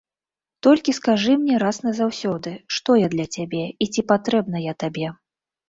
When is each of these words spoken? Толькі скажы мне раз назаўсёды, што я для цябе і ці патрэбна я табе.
Толькі 0.67 0.95
скажы 0.99 1.35
мне 1.41 1.59
раз 1.65 1.77
назаўсёды, 1.89 2.55
што 2.79 2.97
я 3.05 3.13
для 3.15 3.29
цябе 3.37 3.63
і 3.69 3.85
ці 3.93 4.09
патрэбна 4.11 4.67
я 4.71 4.77
табе. 4.87 5.17